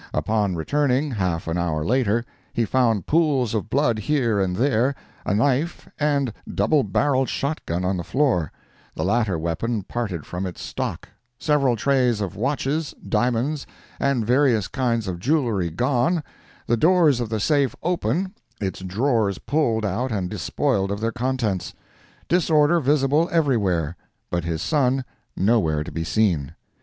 [0.15, 4.95] Upon returning, half an hour later, he found pools of blood here and there,
[5.27, 10.59] a knife and double barrelled shot gun on the floor—the latter weapon parted from its
[10.63, 13.67] stock—several trays of watches, diamonds
[13.99, 16.23] and various kinds of jewelry gone,
[16.65, 22.79] the doors of the safe open, its drawers pulled out and despoiled of their contents—disorder
[22.79, 23.95] visible everywhere,
[24.31, 25.05] but his son
[25.37, 26.55] nowhere to be seen!